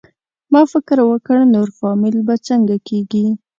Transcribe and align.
ما 0.51 0.61
فکر 0.73 0.97
وکړ 1.09 1.37
نور 1.55 1.69
فامیل 1.79 2.17
به 2.27 2.35
څنګه 2.47 2.75
کېږي؟ 2.87 3.25